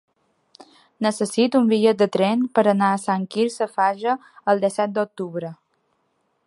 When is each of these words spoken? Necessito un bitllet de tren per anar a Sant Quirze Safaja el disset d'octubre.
Necessito 1.05 1.59
un 1.65 1.69
bitllet 1.73 1.99
de 1.99 2.07
tren 2.15 2.41
per 2.59 2.65
anar 2.73 2.91
a 2.95 2.99
Sant 3.05 3.29
Quirze 3.35 3.55
Safaja 3.61 4.19
el 4.55 4.65
disset 4.67 4.97
d'octubre. 4.97 5.55